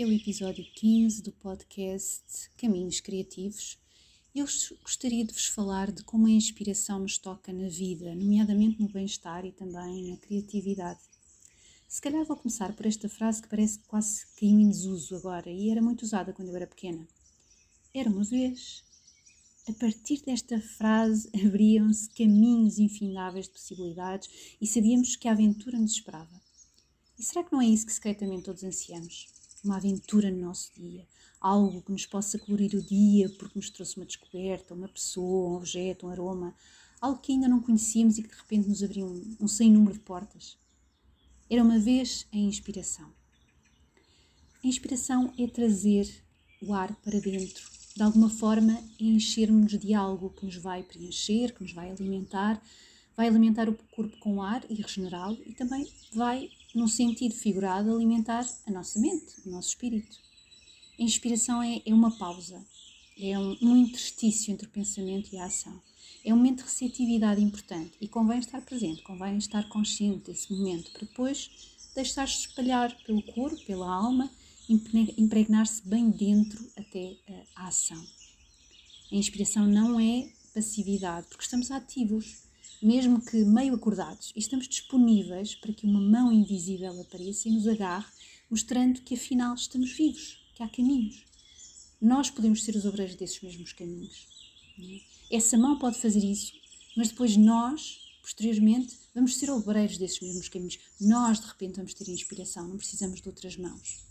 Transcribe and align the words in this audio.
É 0.00 0.06
o 0.06 0.12
episódio 0.12 0.64
15 0.76 1.22
do 1.22 1.32
podcast 1.32 2.48
Caminhos 2.56 3.00
Criativos. 3.00 3.76
Eu 4.32 4.46
gostaria 4.80 5.24
de 5.24 5.32
vos 5.32 5.46
falar 5.46 5.90
de 5.90 6.04
como 6.04 6.28
a 6.28 6.30
inspiração 6.30 7.00
nos 7.00 7.18
toca 7.18 7.52
na 7.52 7.68
vida, 7.68 8.14
nomeadamente 8.14 8.80
no 8.80 8.88
bem-estar 8.88 9.44
e 9.44 9.50
também 9.50 10.08
na 10.08 10.16
criatividade. 10.16 11.00
Se 11.88 12.00
calhar 12.00 12.24
vou 12.24 12.36
começar 12.36 12.72
por 12.76 12.86
esta 12.86 13.08
frase 13.08 13.42
que 13.42 13.48
parece 13.48 13.80
que 13.80 13.88
quase 13.88 14.24
caiu 14.38 14.60
em 14.60 14.68
desuso 14.68 15.16
agora 15.16 15.50
e 15.50 15.68
era 15.68 15.82
muito 15.82 16.02
usada 16.02 16.32
quando 16.32 16.50
eu 16.50 16.54
era 16.56 16.68
pequena. 16.68 17.04
Era 17.92 18.08
uma 18.08 18.22
vez. 18.22 18.84
A 19.68 19.72
partir 19.72 20.22
desta 20.24 20.60
frase 20.60 21.28
abriam-se 21.44 22.08
caminhos 22.10 22.78
infindáveis 22.78 23.46
de 23.46 23.52
possibilidades 23.52 24.30
e 24.60 24.66
sabíamos 24.68 25.16
que 25.16 25.26
a 25.26 25.32
aventura 25.32 25.76
nos 25.76 25.90
esperava. 25.90 26.40
E 27.18 27.22
será 27.24 27.42
que 27.42 27.50
não 27.52 27.60
é 27.60 27.66
isso 27.66 27.84
que 27.84 27.92
secretamente 27.92 28.44
todos 28.44 28.62
ansiamos? 28.62 29.36
Uma 29.64 29.76
aventura 29.76 30.30
no 30.30 30.40
nosso 30.40 30.72
dia, 30.74 31.06
algo 31.40 31.82
que 31.82 31.92
nos 31.92 32.06
possa 32.06 32.38
colorir 32.38 32.74
o 32.74 32.82
dia 32.82 33.28
porque 33.38 33.58
nos 33.58 33.70
trouxe 33.70 33.96
uma 33.96 34.06
descoberta, 34.06 34.74
uma 34.74 34.88
pessoa, 34.88 35.50
um 35.50 35.56
objeto, 35.56 36.06
um 36.06 36.10
aroma, 36.10 36.54
algo 37.00 37.20
que 37.20 37.32
ainda 37.32 37.48
não 37.48 37.60
conhecíamos 37.60 38.18
e 38.18 38.22
que 38.22 38.28
de 38.28 38.36
repente 38.36 38.68
nos 38.68 38.82
abriu 38.82 39.06
um, 39.06 39.36
um 39.40 39.48
sem 39.48 39.70
número 39.70 39.94
de 39.94 40.00
portas. 40.00 40.56
Era 41.50 41.62
uma 41.62 41.78
vez 41.78 42.26
a 42.32 42.36
inspiração. 42.36 43.12
A 44.62 44.66
inspiração 44.66 45.32
é 45.38 45.46
trazer 45.46 46.08
o 46.60 46.74
ar 46.74 46.94
para 46.96 47.20
dentro, 47.20 47.70
de 47.96 48.02
alguma 48.02 48.28
forma 48.28 48.82
enchermos 48.98 49.78
de 49.78 49.94
algo 49.94 50.30
que 50.30 50.44
nos 50.44 50.56
vai 50.56 50.82
preencher, 50.82 51.54
que 51.54 51.62
nos 51.62 51.72
vai 51.72 51.90
alimentar, 51.90 52.60
vai 53.16 53.28
alimentar 53.28 53.68
o 53.68 53.76
corpo 53.94 54.16
com 54.18 54.42
ar 54.42 54.64
e 54.68 54.74
regenerá-lo 54.74 55.38
e 55.46 55.54
também 55.54 55.86
vai, 56.12 56.50
num 56.74 56.88
sentido 56.88 57.34
figurado, 57.34 57.94
alimentar 57.94 58.46
a 58.66 58.70
nossa 58.70 58.98
mente, 58.98 59.34
o 59.46 59.50
nosso 59.50 59.68
espírito. 59.68 60.18
A 60.98 61.02
inspiração 61.02 61.62
é, 61.62 61.80
é 61.84 61.94
uma 61.94 62.10
pausa, 62.10 62.64
é 63.18 63.38
um, 63.38 63.56
um 63.62 63.76
interstício 63.76 64.52
entre 64.52 64.66
o 64.66 64.70
pensamento 64.70 65.32
e 65.32 65.38
a 65.38 65.44
ação. 65.44 65.80
É 66.24 66.32
um 66.32 66.36
momento 66.36 66.58
de 66.58 66.64
receptividade 66.64 67.42
importante 67.42 67.92
e 68.00 68.08
convém 68.08 68.38
estar 68.38 68.60
presente, 68.62 69.02
convém 69.02 69.38
estar 69.38 69.68
consciente 69.68 70.30
desse 70.30 70.52
momento 70.52 70.90
para 70.90 71.06
depois 71.06 71.50
deixar-se 71.94 72.46
espalhar 72.46 72.96
pelo 73.04 73.22
corpo, 73.22 73.56
pela 73.64 73.92
alma, 73.92 74.30
impregnar-se 74.68 75.82
bem 75.86 76.10
dentro 76.10 76.68
até 76.76 77.16
a 77.56 77.68
ação. 77.68 78.04
A 79.10 79.14
inspiração 79.14 79.66
não 79.66 79.98
é 79.98 80.28
passividade, 80.52 81.26
porque 81.28 81.44
estamos 81.44 81.70
ativos 81.70 82.47
mesmo 82.82 83.20
que 83.20 83.44
meio 83.44 83.74
acordados, 83.74 84.32
e 84.34 84.38
estamos 84.38 84.68
disponíveis 84.68 85.54
para 85.54 85.72
que 85.72 85.86
uma 85.86 86.00
mão 86.00 86.32
invisível 86.32 87.00
apareça 87.00 87.48
e 87.48 87.52
nos 87.52 87.66
agarre, 87.66 88.06
mostrando 88.50 89.00
que 89.02 89.14
afinal 89.14 89.54
estamos 89.54 89.92
vivos, 89.92 90.38
que 90.54 90.62
há 90.62 90.68
caminhos. 90.68 91.24
Nós 92.00 92.30
podemos 92.30 92.62
ser 92.62 92.76
os 92.76 92.84
obreiros 92.84 93.16
desses 93.16 93.40
mesmos 93.42 93.72
caminhos. 93.72 94.26
É? 94.78 95.36
Essa 95.36 95.58
mão 95.58 95.78
pode 95.78 96.00
fazer 96.00 96.24
isso, 96.24 96.52
mas 96.96 97.08
depois 97.08 97.36
nós, 97.36 97.98
posteriormente, 98.22 98.96
vamos 99.14 99.36
ser 99.36 99.50
obreiros 99.50 99.98
desses 99.98 100.20
mesmos 100.20 100.48
caminhos. 100.48 100.78
Nós, 101.00 101.40
de 101.40 101.46
repente, 101.46 101.76
vamos 101.76 101.94
ter 101.94 102.08
inspiração, 102.08 102.68
não 102.68 102.76
precisamos 102.76 103.20
de 103.20 103.28
outras 103.28 103.56
mãos. 103.56 104.06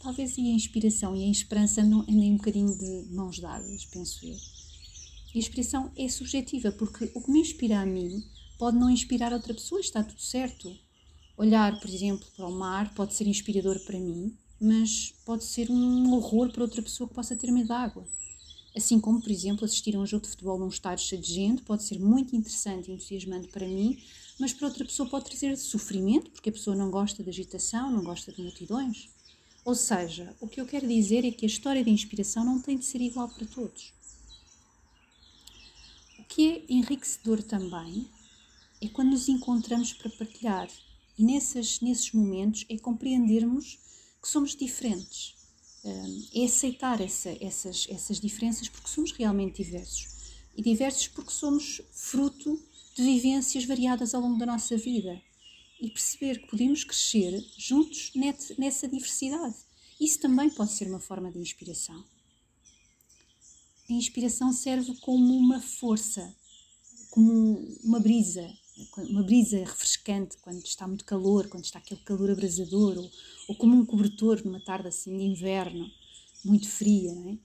Talvez 0.00 0.38
a 0.38 0.40
inspiração 0.40 1.16
e 1.16 1.24
a 1.24 1.30
esperança 1.30 1.80
andem, 1.80 2.32
um 2.32 2.36
bocadinho 2.36 2.76
de 2.78 3.12
mãos 3.12 3.40
dadas, 3.40 3.84
penso 3.86 4.24
eu. 4.24 4.55
A 5.36 5.38
inspiração 5.38 5.92
é 5.98 6.08
subjetiva, 6.08 6.72
porque 6.72 7.10
o 7.14 7.20
que 7.20 7.30
me 7.30 7.40
inspira 7.40 7.78
a 7.78 7.84
mim 7.84 8.24
pode 8.58 8.78
não 8.78 8.88
inspirar 8.88 9.34
outra 9.34 9.52
pessoa, 9.52 9.82
está 9.82 10.02
tudo 10.02 10.22
certo. 10.22 10.74
Olhar, 11.36 11.78
por 11.78 11.90
exemplo, 11.90 12.26
para 12.34 12.46
o 12.46 12.50
mar 12.50 12.94
pode 12.94 13.12
ser 13.12 13.26
inspirador 13.26 13.78
para 13.80 14.00
mim, 14.00 14.34
mas 14.58 15.12
pode 15.26 15.44
ser 15.44 15.70
um 15.70 16.14
horror 16.14 16.50
para 16.50 16.62
outra 16.62 16.80
pessoa 16.80 17.06
que 17.06 17.14
possa 17.14 17.36
ter 17.36 17.50
medo 17.52 17.66
de 17.66 17.72
água. 17.72 18.08
Assim 18.74 18.98
como, 18.98 19.20
por 19.20 19.30
exemplo, 19.30 19.66
assistir 19.66 19.94
a 19.94 19.98
um 19.98 20.06
jogo 20.06 20.24
de 20.24 20.30
futebol 20.30 20.58
num 20.58 20.68
estádio 20.68 21.04
cheio 21.04 21.20
de 21.20 21.30
gente 21.30 21.60
pode 21.60 21.82
ser 21.82 22.00
muito 22.00 22.34
interessante 22.34 22.90
e 22.90 22.94
entusiasmante 22.94 23.48
para 23.48 23.68
mim, 23.68 24.02
mas 24.40 24.54
para 24.54 24.68
outra 24.68 24.86
pessoa 24.86 25.06
pode 25.06 25.26
trazer 25.26 25.54
sofrimento, 25.58 26.30
porque 26.30 26.48
a 26.48 26.52
pessoa 26.52 26.74
não 26.74 26.90
gosta 26.90 27.22
de 27.22 27.28
agitação, 27.28 27.90
não 27.90 28.02
gosta 28.02 28.32
de 28.32 28.40
multidões. 28.40 29.10
Ou 29.66 29.74
seja, 29.74 30.34
o 30.40 30.48
que 30.48 30.62
eu 30.62 30.64
quero 30.64 30.88
dizer 30.88 31.26
é 31.26 31.30
que 31.30 31.44
a 31.44 31.46
história 31.46 31.84
de 31.84 31.90
inspiração 31.90 32.42
não 32.42 32.58
tem 32.58 32.78
de 32.78 32.86
ser 32.86 33.02
igual 33.02 33.28
para 33.28 33.46
todos 33.46 33.94
que 36.28 36.48
é 36.48 36.64
enriquecedor 36.68 37.42
também 37.42 38.08
é 38.80 38.88
quando 38.88 39.10
nos 39.10 39.28
encontramos 39.28 39.92
para 39.92 40.10
partilhar. 40.10 40.68
E 41.18 41.24
nesses, 41.24 41.80
nesses 41.80 42.12
momentos 42.12 42.66
é 42.68 42.76
compreendermos 42.76 43.78
que 44.20 44.28
somos 44.28 44.54
diferentes. 44.54 45.34
É 46.34 46.44
aceitar 46.44 47.00
essa, 47.00 47.30
essas, 47.40 47.86
essas 47.88 48.20
diferenças 48.20 48.68
porque 48.68 48.88
somos 48.88 49.12
realmente 49.12 49.62
diversos. 49.62 50.08
E 50.56 50.62
diversos 50.62 51.08
porque 51.08 51.30
somos 51.30 51.80
fruto 51.92 52.60
de 52.94 53.02
vivências 53.02 53.64
variadas 53.64 54.14
ao 54.14 54.20
longo 54.20 54.38
da 54.38 54.46
nossa 54.46 54.76
vida. 54.76 55.20
E 55.80 55.90
perceber 55.90 56.40
que 56.40 56.48
podemos 56.48 56.84
crescer 56.84 57.44
juntos 57.56 58.12
nessa 58.58 58.88
diversidade. 58.88 59.56
Isso 60.00 60.18
também 60.18 60.50
pode 60.50 60.72
ser 60.72 60.88
uma 60.88 61.00
forma 61.00 61.30
de 61.30 61.38
inspiração 61.38 62.04
a 63.88 63.92
inspiração 63.92 64.52
serve 64.52 64.94
como 65.00 65.36
uma 65.36 65.60
força, 65.60 66.34
como 67.10 67.58
uma 67.82 68.00
brisa, 68.00 68.48
uma 68.98 69.22
brisa 69.22 69.58
refrescante 69.58 70.36
quando 70.38 70.64
está 70.64 70.86
muito 70.86 71.04
calor, 71.04 71.48
quando 71.48 71.64
está 71.64 71.78
aquele 71.78 72.00
calor 72.00 72.30
abrasador, 72.30 72.98
ou, 72.98 73.10
ou 73.48 73.54
como 73.56 73.74
um 73.74 73.86
cobertor 73.86 74.44
numa 74.44 74.60
tarde 74.60 74.88
assim 74.88 75.16
de 75.16 75.24
inverno, 75.24 75.90
muito 76.44 76.68
fria, 76.68 77.10
é? 77.10 77.38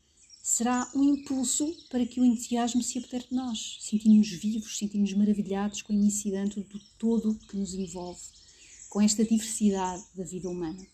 será 0.44 0.90
um 0.96 1.03
impulso 1.03 1.74
para 1.90 2.06
que 2.06 2.19
o 2.19 2.25
entusiasmo 2.25 2.82
se 2.82 2.97
apodere 2.97 3.28
de 3.29 3.35
nós, 3.35 3.78
sentimos 3.82 4.28
vivos, 4.29 4.78
sentimos 4.78 5.14
maravilhados 5.14 5.82
com 5.82 5.94
a 5.94 5.96
imensidade 5.96 6.61
do 6.61 6.79
todo 6.97 7.35
que 7.47 7.55
nos 7.55 7.73
envolve, 7.73 8.22
com 8.90 8.99
esta 8.99 9.23
diversidade 9.23 10.03
da 10.16 10.23
vida 10.23 10.49
humana. 10.49 10.85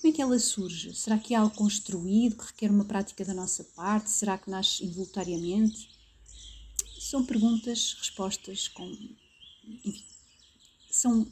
Como 0.00 0.12
é 0.12 0.16
que 0.16 0.22
ela 0.22 0.38
surge? 0.38 0.94
Será 0.94 1.18
que 1.18 1.34
é 1.34 1.36
algo 1.36 1.54
construído 1.54 2.36
que 2.36 2.46
requer 2.46 2.70
uma 2.70 2.84
prática 2.84 3.24
da 3.24 3.34
nossa 3.34 3.64
parte? 3.64 4.10
Será 4.10 4.38
que 4.38 4.48
nasce 4.48 4.84
involuntariamente? 4.84 5.90
São 7.00 7.24
perguntas, 7.24 7.96
respostas 7.98 8.68
com. 8.68 8.84
Enfim, 9.84 10.04
são 10.88 11.26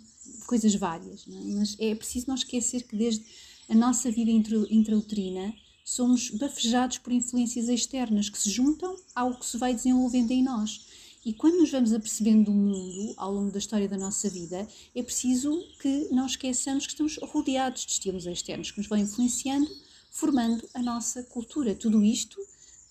coisas 0.47 0.75
várias, 0.75 1.25
é? 1.29 1.31
mas 1.31 1.77
é 1.79 1.95
preciso 1.95 2.27
não 2.27 2.35
esquecer 2.35 2.83
que 2.83 2.97
desde 2.97 3.25
a 3.69 3.75
nossa 3.75 4.11
vida 4.11 4.31
intrauterina 4.31 5.55
somos 5.85 6.31
bafejados 6.31 6.99
por 6.99 7.13
influências 7.13 7.69
externas 7.69 8.29
que 8.29 8.39
se 8.39 8.51
juntam 8.51 8.97
ao 9.15 9.39
que 9.39 9.47
se 9.47 9.57
vai 9.57 9.73
desenvolvendo 9.73 10.33
em 10.33 10.43
nós. 10.43 10.86
E 11.27 11.35
quando 11.35 11.57
nos 11.59 11.73
vamos 11.73 11.93
apercebendo 11.93 12.45
do 12.45 12.53
mundo 12.53 13.13
ao 13.17 13.33
longo 13.33 13.51
da 13.51 13.59
história 13.59 13.89
da 13.89 13.99
nossa 13.99 14.31
vida, 14.31 14.65
é 14.95 15.03
preciso 15.03 15.61
que 15.83 16.07
não 16.13 16.25
esqueçamos 16.25 16.87
que 16.87 16.93
estamos 16.93 17.17
rodeados 17.17 17.85
de 17.85 17.91
estímulos 17.91 18.27
externos 18.27 18.71
que 18.71 18.79
nos 18.79 18.87
vão 18.87 18.97
influenciando, 18.97 19.69
formando 20.13 20.65
a 20.73 20.81
nossa 20.81 21.25
cultura. 21.25 21.75
Tudo 21.75 22.05
isto, 22.05 22.41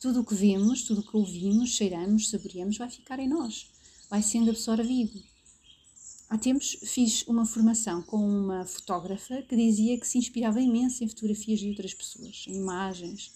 tudo 0.02 0.20
o 0.20 0.26
que 0.26 0.36
vemos, 0.36 0.84
tudo 0.84 1.00
o 1.00 1.10
que 1.10 1.16
ouvimos, 1.16 1.70
cheiramos, 1.70 2.30
saboreamos, 2.30 2.78
vai 2.78 2.90
ficar 2.90 3.20
em 3.20 3.30
nós, 3.30 3.68
vai 4.10 4.22
sendo 4.22 4.50
absorvido. 4.50 5.24
há 6.30 6.38
tempos 6.38 6.76
fiz 6.84 7.26
uma 7.30 7.46
formação 7.46 8.02
com 8.02 8.18
uma 8.18 8.66
fotógrafa 8.66 9.44
que 9.44 9.56
dizia 9.56 9.98
que 9.98 10.06
se 10.06 10.18
inspirava 10.18 10.60
imenso 10.60 11.06
em 11.06 11.08
fotografias 11.08 11.62
de 11.62 11.70
outras 11.70 11.94
pessoas, 11.94 12.44
em 12.50 12.58
imagens. 12.58 13.32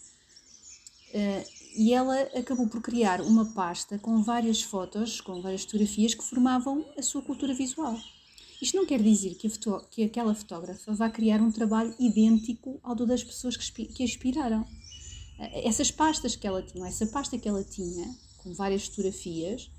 Uh, 1.13 1.58
e 1.75 1.93
ela 1.93 2.21
acabou 2.35 2.67
por 2.67 2.81
criar 2.81 3.21
uma 3.21 3.45
pasta 3.53 3.97
com 3.99 4.21
várias 4.21 4.61
fotos, 4.61 5.21
com 5.21 5.41
várias 5.41 5.63
fotografias 5.63 6.13
que 6.13 6.23
formavam 6.23 6.85
a 6.97 7.01
sua 7.01 7.21
cultura 7.21 7.53
visual. 7.53 7.97
Isto 8.61 8.75
não 8.75 8.85
quer 8.85 9.01
dizer 9.01 9.35
que, 9.35 9.47
foto, 9.47 9.87
que 9.89 10.03
aquela 10.03 10.35
fotógrafa 10.35 10.93
vá 10.93 11.09
criar 11.09 11.41
um 11.41 11.51
trabalho 11.51 11.95
idêntico 11.97 12.79
ao 12.83 12.93
do 12.93 13.05
das 13.05 13.23
pessoas 13.23 13.55
que, 13.55 13.85
que 13.85 14.03
a 14.03 14.05
inspiraram. 14.05 14.61
Uh, 14.61 14.67
essas 15.63 15.89
pastas 15.91 16.35
que 16.35 16.45
ela 16.45 16.61
tinha, 16.61 16.87
essa 16.87 17.07
pasta 17.07 17.37
que 17.37 17.47
ela 17.47 17.63
tinha, 17.63 18.13
com 18.37 18.53
várias 18.53 18.85
fotografias, 18.87 19.71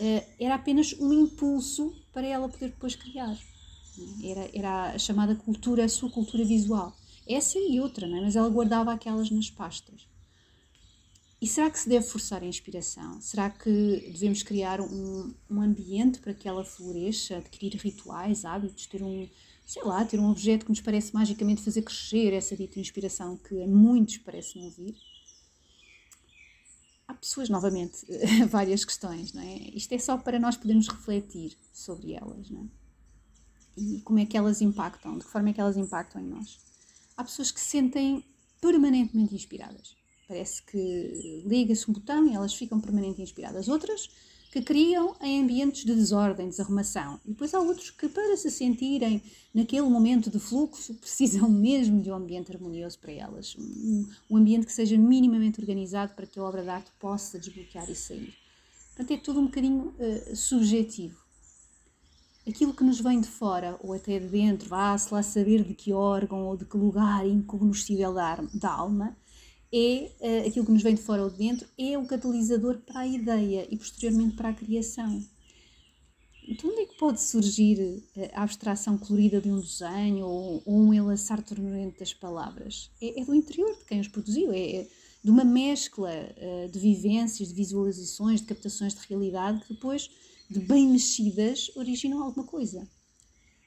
uh, 0.00 0.24
era 0.40 0.56
apenas 0.56 0.94
um 0.98 1.12
impulso 1.12 1.94
para 2.12 2.26
ela 2.26 2.48
poder 2.48 2.70
depois 2.70 2.96
criar. 2.96 3.38
Era, 4.22 4.50
era 4.52 4.90
a 4.92 4.98
chamada 4.98 5.34
cultura, 5.36 5.84
a 5.84 5.88
sua 5.88 6.10
cultura 6.10 6.44
visual. 6.44 6.96
Essa 7.28 7.58
e 7.58 7.78
outra, 7.78 8.06
não 8.06 8.16
é? 8.16 8.20
mas 8.22 8.34
ela 8.34 8.48
guardava 8.48 8.92
aquelas 8.92 9.30
nas 9.30 9.50
pastas. 9.50 10.08
E 11.40 11.46
será 11.46 11.70
que 11.70 11.78
se 11.78 11.88
deve 11.88 12.04
forçar 12.04 12.42
a 12.42 12.46
inspiração? 12.46 13.20
Será 13.20 13.48
que 13.48 14.10
devemos 14.12 14.42
criar 14.42 14.80
um, 14.80 15.32
um 15.48 15.60
ambiente 15.60 16.18
para 16.18 16.34
que 16.34 16.48
ela 16.48 16.64
floresça, 16.64 17.36
adquirir 17.36 17.74
rituais, 17.76 18.44
hábitos, 18.44 18.86
ter 18.86 19.02
um, 19.02 19.28
sei 19.64 19.84
lá, 19.84 20.04
ter 20.04 20.18
um 20.18 20.30
objeto 20.30 20.64
que 20.64 20.70
nos 20.70 20.80
parece 20.80 21.14
magicamente 21.14 21.62
fazer 21.62 21.82
crescer 21.82 22.32
essa 22.32 22.56
dita 22.56 22.80
inspiração 22.80 23.36
que 23.36 23.62
a 23.62 23.66
muitos 23.68 24.18
parece 24.18 24.58
não 24.58 24.68
vir? 24.70 24.96
há 27.08 27.14
pessoas, 27.14 27.48
novamente, 27.48 28.06
várias 28.48 28.84
questões, 28.84 29.32
não 29.32 29.42
é? 29.42 29.56
Isto 29.74 29.94
é 29.94 29.98
só 29.98 30.18
para 30.18 30.38
nós 30.38 30.56
podermos 30.56 30.86
refletir 30.88 31.56
sobre 31.72 32.12
elas, 32.12 32.50
não 32.50 32.60
é? 32.60 32.66
E 33.80 34.00
como 34.02 34.18
é 34.18 34.26
que 34.26 34.36
elas 34.36 34.60
impactam, 34.60 35.16
de 35.16 35.24
que 35.24 35.30
forma 35.30 35.48
é 35.48 35.52
que 35.52 35.60
elas 35.60 35.76
impactam 35.76 36.20
em 36.20 36.26
nós. 36.26 36.60
Há 37.16 37.24
pessoas 37.24 37.50
que 37.50 37.60
se 37.60 37.68
sentem 37.68 38.24
permanentemente 38.60 39.34
inspiradas. 39.34 39.96
Parece 40.28 40.62
que 40.62 41.42
liga-se 41.46 41.90
um 41.90 41.94
botão 41.94 42.28
e 42.28 42.34
elas 42.34 42.54
ficam 42.54 42.78
permanentemente 42.78 43.22
inspiradas. 43.22 43.66
Outras 43.66 44.10
que 44.50 44.62
criam 44.62 45.14
em 45.20 45.42
ambientes 45.42 45.84
de 45.84 45.94
desordem, 45.94 46.48
desarrumação. 46.48 47.20
E 47.24 47.30
depois 47.30 47.52
há 47.52 47.60
outros 47.60 47.90
que, 47.90 48.08
para 48.08 48.36
se 48.36 48.50
sentirem 48.50 49.22
naquele 49.54 49.88
momento 49.88 50.30
de 50.30 50.38
fluxo, 50.38 50.94
precisam 51.00 51.48
mesmo 51.48 52.02
de 52.02 52.10
um 52.10 52.14
ambiente 52.14 52.52
harmonioso 52.52 52.98
para 52.98 53.12
elas. 53.12 53.56
Um, 53.58 54.06
um 54.30 54.36
ambiente 54.36 54.66
que 54.66 54.72
seja 54.72 54.96
minimamente 54.96 55.60
organizado 55.60 56.14
para 56.14 56.26
que 56.26 56.38
a 56.38 56.42
obra 56.42 56.62
de 56.62 56.68
arte 56.68 56.90
possa 56.98 57.38
desbloquear 57.38 57.90
e 57.90 57.94
sair. 57.94 58.34
Portanto, 58.88 59.10
é 59.12 59.16
tudo 59.16 59.40
um 59.40 59.44
bocadinho 59.44 59.94
uh, 59.98 60.36
subjetivo. 60.36 61.18
Aquilo 62.46 62.72
que 62.72 62.82
nos 62.82 62.98
vem 62.98 63.20
de 63.20 63.28
fora 63.28 63.78
ou 63.80 63.92
até 63.92 64.18
de 64.18 64.26
dentro, 64.26 64.70
vá-se 64.70 65.12
lá 65.12 65.22
saber 65.22 65.62
de 65.62 65.74
que 65.74 65.92
órgão 65.92 66.46
ou 66.46 66.56
de 66.56 66.64
que 66.64 66.76
lugar 66.78 67.26
incognoscível 67.26 68.14
da, 68.14 68.36
da 68.54 68.72
alma, 68.72 69.14
é 69.72 70.10
uh, 70.20 70.48
aquilo 70.48 70.66
que 70.66 70.72
nos 70.72 70.82
vem 70.82 70.94
de 70.94 71.02
fora 71.02 71.22
ou 71.22 71.30
de 71.30 71.36
dentro, 71.36 71.68
é 71.76 71.96
o 71.98 72.06
catalisador 72.06 72.78
para 72.78 73.00
a 73.00 73.06
ideia 73.06 73.66
e 73.70 73.76
posteriormente 73.76 74.36
para 74.36 74.48
a 74.48 74.54
criação. 74.54 75.22
Então, 76.48 76.70
onde 76.70 76.80
é 76.80 76.86
que 76.86 76.96
pode 76.96 77.20
surgir 77.20 78.02
eh, 78.16 78.30
a 78.32 78.42
abstração 78.42 78.96
colorida 78.96 79.38
de 79.38 79.50
um 79.50 79.60
desenho 79.60 80.24
ou, 80.24 80.62
ou 80.64 80.80
um 80.80 80.94
enlaçar 80.94 81.42
tornurento 81.42 81.98
das 81.98 82.14
palavras? 82.14 82.90
É, 83.02 83.20
é, 83.20 83.24
do 83.24 83.34
interior 83.34 83.76
de 83.76 83.84
quem 83.84 84.00
os 84.00 84.08
produziu, 84.08 84.50
é, 84.50 84.76
é 84.76 84.88
de 85.22 85.30
uma 85.30 85.44
mescla 85.44 86.10
uh, 86.10 86.70
de 86.70 86.78
vivências, 86.78 87.48
de 87.48 87.54
visualizações, 87.54 88.40
de 88.40 88.46
captações 88.46 88.94
de 88.94 89.00
realidade 89.06 89.62
que 89.66 89.74
depois, 89.74 90.08
de 90.48 90.58
bem 90.60 90.88
mexidas, 90.88 91.70
originam 91.76 92.22
alguma 92.22 92.46
coisa. 92.46 92.88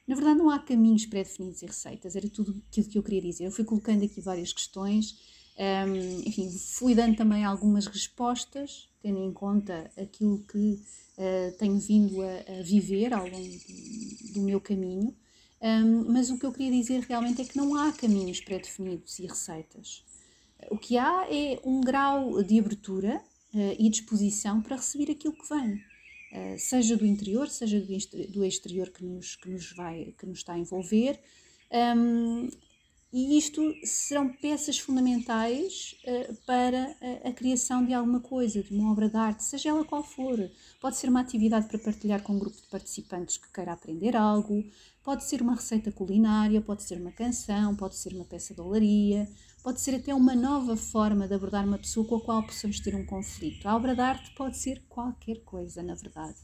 Na 0.08 0.16
verdade, 0.16 0.38
não 0.40 0.50
há 0.50 0.58
caminhos 0.58 1.06
pré-definidos 1.06 1.62
e 1.62 1.66
receitas, 1.66 2.16
era 2.16 2.28
tudo 2.28 2.60
aquilo 2.68 2.88
que 2.88 2.98
eu 2.98 3.02
queria 3.04 3.22
dizer. 3.22 3.44
Eu 3.44 3.52
fui 3.52 3.64
colocando 3.64 4.04
aqui 4.04 4.20
várias 4.20 4.52
questões 4.52 5.16
um, 5.58 6.20
enfim, 6.26 6.50
fui 6.50 6.94
dando 6.94 7.16
também 7.16 7.44
algumas 7.44 7.86
respostas, 7.86 8.88
tendo 9.02 9.22
em 9.22 9.32
conta 9.32 9.90
aquilo 9.96 10.38
que 10.44 10.80
uh, 11.18 11.56
tenho 11.58 11.78
vindo 11.78 12.22
a, 12.22 12.58
a, 12.58 12.62
viver 12.62 13.12
ao 13.12 13.26
longo 13.26 13.48
do, 13.48 14.32
do 14.34 14.42
meu 14.42 14.60
caminho. 14.60 15.14
Um, 15.60 16.12
mas 16.12 16.30
o 16.30 16.38
que 16.38 16.46
eu 16.46 16.52
queria 16.52 16.70
dizer 16.70 17.00
realmente 17.00 17.42
é 17.42 17.44
que 17.44 17.56
não 17.56 17.76
há 17.76 17.92
caminhos 17.92 18.40
pré-definidos 18.40 19.18
e 19.18 19.26
receitas. 19.26 20.04
O 20.70 20.78
que 20.78 20.96
há 20.96 21.26
é 21.30 21.60
um 21.64 21.80
grau 21.80 22.42
de 22.42 22.58
abertura 22.58 23.22
uh, 23.54 23.76
e 23.78 23.88
disposição 23.88 24.62
para 24.62 24.76
receber 24.76 25.12
aquilo 25.12 25.34
que 25.34 25.48
vem, 25.48 25.74
uh, 25.74 26.58
seja 26.58 26.96
do 26.96 27.06
interior, 27.06 27.48
seja 27.48 27.80
do 27.80 28.44
exterior 28.44 28.90
que 28.90 29.04
nos, 29.04 29.36
que 29.36 29.50
nos, 29.50 29.72
vai, 29.72 30.14
que 30.18 30.26
nos 30.26 30.38
está 30.38 30.54
a 30.54 30.58
envolver. 30.58 31.20
Um, 31.70 32.48
e 33.12 33.36
isto 33.36 33.60
serão 33.84 34.30
peças 34.30 34.78
fundamentais 34.78 35.94
uh, 36.06 36.34
para 36.46 36.96
a, 37.24 37.28
a, 37.28 37.32
criação 37.32 37.84
de 37.84 37.92
alguma 37.92 38.20
coisa, 38.20 38.62
de 38.62 38.74
uma 38.74 38.90
obra 38.90 39.06
de 39.06 39.16
arte, 39.16 39.44
seja 39.44 39.68
ela 39.68 39.84
qual 39.84 40.02
for. 40.02 40.50
Pode 40.80 40.96
ser 40.96 41.10
uma 41.10 41.20
atividade 41.20 41.68
para 41.68 41.78
partilhar 41.78 42.22
com 42.22 42.32
um 42.32 42.38
grupo 42.38 42.56
de 42.56 42.68
participantes 42.68 43.36
que 43.36 43.52
queira 43.52 43.74
aprender 43.74 44.16
algo, 44.16 44.64
pode 45.04 45.24
ser 45.24 45.42
uma 45.42 45.54
receita 45.54 45.92
culinária, 45.92 46.62
pode 46.62 46.84
ser 46.84 46.98
uma 46.98 47.12
canção, 47.12 47.76
pode 47.76 47.96
ser 47.96 48.14
uma 48.14 48.24
peça 48.24 48.54
de 48.54 48.62
olaria, 48.62 49.28
pode 49.62 49.82
ser 49.82 49.96
até 49.96 50.14
uma 50.14 50.34
nova 50.34 50.74
forma 50.74 51.28
de 51.28 51.34
abordar 51.34 51.66
uma 51.66 51.78
pessoa 51.78 52.06
com 52.08 52.16
a 52.16 52.20
qual 52.20 52.42
possamos 52.46 52.80
ter 52.80 52.94
um 52.94 53.04
conflito. 53.04 53.66
A 53.66 53.76
obra 53.76 53.94
de 53.94 54.00
arte 54.00 54.34
pode 54.34 54.56
ser 54.56 54.82
qualquer 54.88 55.40
coisa, 55.44 55.82
na 55.82 55.94
verdade. 55.94 56.38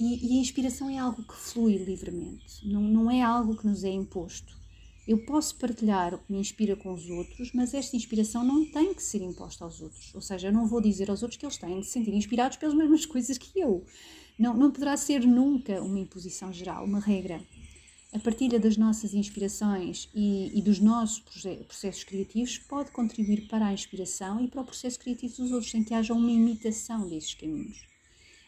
E, 0.00 0.34
e 0.34 0.38
a 0.38 0.40
inspiração 0.40 0.88
é 0.88 0.96
algo 0.96 1.22
que 1.22 1.34
flui 1.34 1.76
livremente, 1.76 2.66
não, 2.66 2.80
não 2.80 3.10
é 3.10 3.20
algo 3.20 3.54
que 3.54 3.66
nos 3.66 3.84
é 3.84 3.90
imposto. 3.90 4.61
Eu 5.06 5.18
posso 5.24 5.56
partilhar 5.56 6.14
o 6.14 6.18
que 6.18 6.32
me 6.32 6.38
inspira 6.38 6.76
com 6.76 6.92
os 6.92 7.10
outros, 7.10 7.50
mas 7.52 7.74
esta 7.74 7.96
inspiração 7.96 8.44
não 8.44 8.64
tem 8.64 8.94
que 8.94 9.02
ser 9.02 9.20
imposta 9.20 9.64
aos 9.64 9.80
outros. 9.80 10.14
Ou 10.14 10.20
seja, 10.20 10.48
eu 10.48 10.52
não 10.52 10.68
vou 10.68 10.80
dizer 10.80 11.10
aos 11.10 11.22
outros 11.22 11.38
que 11.38 11.44
eles 11.44 11.58
têm 11.58 11.80
de 11.80 11.86
se 11.86 11.92
sentir 11.92 12.14
inspirados 12.14 12.56
pelas 12.56 12.74
mesmas 12.74 13.04
coisas 13.04 13.36
que 13.36 13.58
eu. 13.58 13.84
Não, 14.38 14.54
não 14.54 14.70
poderá 14.70 14.96
ser 14.96 15.26
nunca 15.26 15.82
uma 15.82 15.98
imposição 15.98 16.52
geral, 16.52 16.84
uma 16.84 17.00
regra. 17.00 17.42
A 18.12 18.18
partilha 18.18 18.60
das 18.60 18.76
nossas 18.76 19.12
inspirações 19.12 20.08
e, 20.14 20.56
e 20.56 20.62
dos 20.62 20.78
nossos 20.78 21.18
processos 21.18 22.04
criativos 22.04 22.58
pode 22.58 22.92
contribuir 22.92 23.48
para 23.48 23.66
a 23.66 23.72
inspiração 23.72 24.44
e 24.44 24.48
para 24.48 24.60
o 24.60 24.64
processo 24.64 25.00
criativo 25.00 25.34
dos 25.36 25.50
outros, 25.50 25.70
sem 25.70 25.82
que 25.82 25.94
haja 25.94 26.14
uma 26.14 26.30
imitação 26.30 27.08
desses 27.08 27.34
caminhos. 27.34 27.91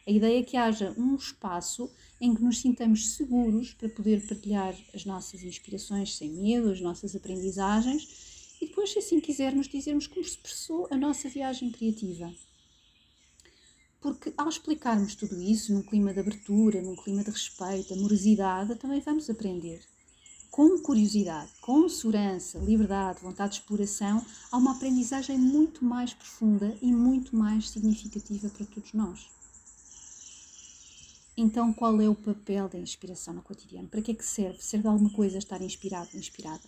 A 0.06 0.10
ideia 0.10 0.40
é 0.40 0.42
que 0.42 0.56
haja 0.56 0.94
um 0.98 1.14
espaço 1.14 1.90
em 2.20 2.34
que 2.34 2.42
nos 2.42 2.60
sintamos 2.60 3.14
seguros 3.14 3.72
para 3.72 3.88
poder 3.88 4.26
partilhar 4.26 4.76
as 4.94 5.06
nossas 5.06 5.42
inspirações 5.42 6.16
sem 6.16 6.30
medo, 6.30 6.70
as 6.70 6.80
nossas 6.80 7.16
aprendizagens 7.16 8.56
e 8.60 8.66
depois, 8.66 8.92
se 8.92 8.98
assim 8.98 9.18
quisermos, 9.18 9.66
dizermos 9.66 10.06
como 10.06 10.24
se 10.24 10.32
expressou 10.32 10.88
a 10.90 10.96
nossa 10.96 11.28
viagem 11.28 11.70
criativa. 11.70 12.32
Porque 14.00 14.32
ao 14.36 14.48
explicarmos 14.48 15.14
tudo 15.14 15.40
isso 15.40 15.72
num 15.72 15.82
clima 15.82 16.12
de 16.12 16.20
abertura, 16.20 16.82
num 16.82 16.96
clima 16.96 17.24
de 17.24 17.30
respeito, 17.30 17.94
amorosidade, 17.94 18.76
também 18.76 19.00
vamos 19.00 19.30
aprender. 19.30 19.82
Com 20.50 20.78
curiosidade, 20.80 21.50
com 21.60 21.88
segurança, 21.88 22.58
liberdade, 22.58 23.20
vontade 23.22 23.54
de 23.54 23.60
exploração, 23.60 24.24
há 24.52 24.56
uma 24.58 24.72
aprendizagem 24.76 25.38
muito 25.38 25.84
mais 25.84 26.12
profunda 26.12 26.76
e 26.80 26.92
muito 26.92 27.34
mais 27.34 27.70
significativa 27.70 28.50
para 28.50 28.66
todos 28.66 28.92
nós. 28.92 29.28
Então, 31.36 31.72
qual 31.72 32.00
é 32.00 32.08
o 32.08 32.14
papel 32.14 32.68
da 32.68 32.78
inspiração 32.78 33.34
no 33.34 33.42
cotidiano? 33.42 33.88
Para 33.88 34.00
que 34.00 34.12
é 34.12 34.14
que 34.14 34.24
serve? 34.24 34.62
Serve 34.62 34.86
alguma 34.86 35.10
coisa 35.10 35.36
estar 35.36 35.60
inspirado, 35.60 36.16
inspirada? 36.16 36.62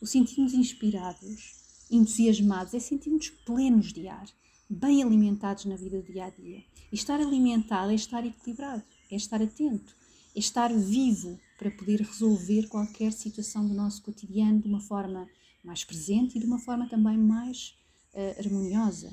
O 0.00 0.06
sentirmos 0.06 0.54
inspirados, 0.54 1.54
entusiasmados, 1.90 2.72
é 2.72 2.80
sentirmos 2.80 3.28
plenos 3.28 3.92
de 3.92 4.08
ar, 4.08 4.26
bem 4.68 5.02
alimentados 5.02 5.66
na 5.66 5.76
vida 5.76 6.00
do 6.00 6.10
dia 6.10 6.24
a 6.24 6.30
dia. 6.30 6.64
E 6.90 6.94
estar 6.94 7.20
alimentado 7.20 7.92
é 7.92 7.94
estar 7.94 8.24
equilibrado, 8.24 8.82
é 9.10 9.16
estar 9.16 9.42
atento, 9.42 9.94
é 10.34 10.38
estar 10.38 10.72
vivo 10.72 11.38
para 11.58 11.70
poder 11.70 12.00
resolver 12.00 12.68
qualquer 12.68 13.12
situação 13.12 13.68
do 13.68 13.74
nosso 13.74 14.02
cotidiano 14.02 14.58
de 14.58 14.68
uma 14.68 14.80
forma 14.80 15.28
mais 15.62 15.84
presente 15.84 16.36
e 16.36 16.40
de 16.40 16.46
uma 16.46 16.58
forma 16.58 16.88
também 16.88 17.18
mais 17.18 17.74
uh, 18.14 18.40
harmoniosa. 18.40 19.12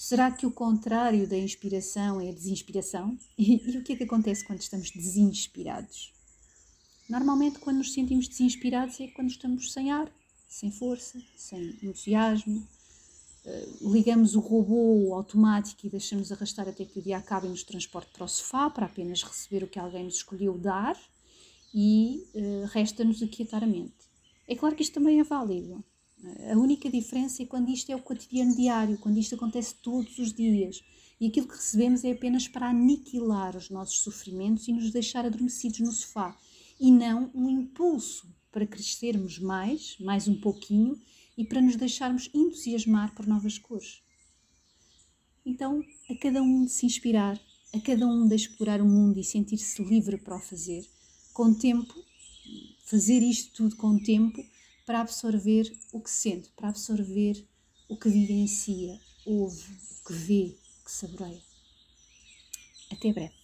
Será 0.00 0.30
que 0.30 0.46
o 0.46 0.52
contrário 0.52 1.26
da 1.26 1.36
inspiração 1.36 2.20
é 2.20 2.28
a 2.28 2.32
desinspiração? 2.32 3.18
E, 3.36 3.68
e, 3.68 3.78
o 3.78 3.82
que 3.82 3.94
é 3.94 3.96
que 3.96 4.04
acontece 4.04 4.44
quando 4.44 4.60
estamos 4.60 4.92
desinspirados? 4.92 6.14
Normalmente, 7.10 7.58
quando 7.58 7.78
nos 7.78 7.92
sentimos 7.92 8.28
desinspirados, 8.28 9.00
é 9.00 9.08
quando 9.08 9.28
estamos 9.28 9.72
sem 9.72 9.90
ar, 9.90 10.08
sem 10.48 10.70
força, 10.70 11.20
sem 11.36 11.76
entusiasmo. 11.82 12.64
Uh, 13.44 13.92
ligamos 13.92 14.36
o 14.36 14.40
robô 14.40 15.12
automático 15.14 15.84
e 15.84 15.90
deixamos 15.90 16.30
arrastar 16.30 16.68
até 16.68 16.84
que 16.84 17.00
o 17.00 17.02
dia 17.02 17.18
acabe 17.18 17.48
e 17.48 17.50
nos 17.50 17.64
transporte 17.64 18.12
para 18.12 18.24
o 18.24 18.28
sofá 18.28 18.70
para 18.70 18.86
apenas 18.86 19.24
receber 19.24 19.64
o 19.64 19.68
que 19.68 19.80
alguém 19.80 20.04
nos 20.04 20.18
escolheu 20.18 20.56
dar 20.56 20.96
e 21.74 22.24
uh, 22.36 22.66
resta-nos 22.66 23.20
aquietar 23.20 23.64
a 23.64 23.66
mente. 23.66 24.06
É 24.46 24.54
claro 24.54 24.76
que 24.76 24.82
isto 24.82 24.94
também 24.94 25.18
é 25.18 25.24
válido. 25.24 25.84
A 26.50 26.58
única 26.58 26.90
diferença 26.90 27.42
é 27.42 27.46
quando 27.46 27.70
isto 27.70 27.90
é 27.90 27.96
o 27.96 28.02
cotidiano 28.02 28.54
diário, 28.54 28.98
quando 28.98 29.18
isto 29.18 29.34
acontece 29.34 29.74
todos 29.74 30.18
os 30.18 30.32
dias. 30.32 30.82
E 31.20 31.26
aquilo 31.26 31.48
que 31.48 31.56
recebemos 31.56 32.04
é 32.04 32.12
apenas 32.12 32.48
para 32.48 32.70
aniquilar 32.70 33.56
os 33.56 33.70
nossos 33.70 34.00
sofrimentos 34.00 34.66
e 34.66 34.72
nos 34.72 34.90
deixar 34.90 35.24
adormecidos 35.24 35.80
no 35.80 35.92
sofá, 35.92 36.36
e 36.80 36.90
não 36.90 37.30
um 37.34 37.48
impulso 37.48 38.28
para 38.50 38.66
crescermos 38.66 39.38
mais, 39.38 39.96
mais 39.98 40.26
um 40.28 40.40
pouquinho, 40.40 41.00
e 41.36 41.44
para 41.44 41.60
nos 41.60 41.76
deixarmos 41.76 42.28
entusiasmar 42.34 43.14
por 43.14 43.26
novas 43.26 43.58
cores. 43.58 44.02
Então, 45.46 45.84
a 46.10 46.14
cada 46.16 46.42
um 46.42 46.64
de 46.64 46.70
se 46.70 46.84
inspirar, 46.84 47.40
a 47.72 47.80
cada 47.80 48.06
um 48.06 48.26
de 48.26 48.34
explorar 48.34 48.80
o 48.80 48.86
mundo 48.86 49.18
e 49.18 49.24
sentir-se 49.24 49.82
livre 49.82 50.18
para 50.18 50.36
o 50.36 50.40
fazer, 50.40 50.84
com 51.32 51.54
tempo, 51.54 51.94
fazer 52.84 53.22
isto 53.22 53.52
tudo 53.54 53.76
com 53.76 53.98
tempo, 53.98 54.44
para 54.88 55.02
absorver 55.02 55.70
o 55.92 56.00
que 56.00 56.10
sente, 56.10 56.48
para 56.56 56.70
absorver 56.70 57.46
o 57.90 57.96
que 57.98 58.08
vivencia, 58.08 58.98
ouve, 59.26 59.70
o 60.00 60.08
que 60.08 60.14
vê, 60.14 60.56
o 60.80 60.84
que 60.86 60.90
saboreia. 60.90 61.42
Até 62.90 63.12
breve. 63.12 63.37